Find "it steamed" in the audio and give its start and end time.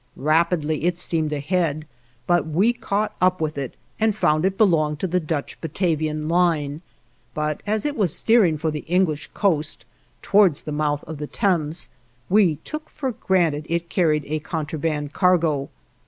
0.85-1.31